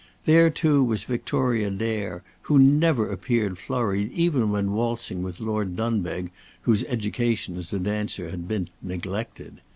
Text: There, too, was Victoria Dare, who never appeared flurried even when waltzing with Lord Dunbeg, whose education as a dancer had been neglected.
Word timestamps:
There, 0.25 0.49
too, 0.49 0.83
was 0.83 1.03
Victoria 1.03 1.69
Dare, 1.69 2.23
who 2.49 2.57
never 2.57 3.11
appeared 3.11 3.59
flurried 3.59 4.11
even 4.13 4.49
when 4.49 4.71
waltzing 4.71 5.21
with 5.21 5.39
Lord 5.39 5.75
Dunbeg, 5.75 6.31
whose 6.61 6.83
education 6.85 7.55
as 7.55 7.71
a 7.71 7.77
dancer 7.77 8.31
had 8.31 8.47
been 8.47 8.69
neglected. 8.81 9.61